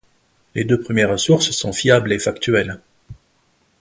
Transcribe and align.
Les 0.55 0.63
deux 0.63 0.81
premières 0.81 1.19
sources 1.19 1.51
sont 1.51 1.73
fiables 1.73 2.11
et 2.11 2.17
factuelles. 2.17 2.79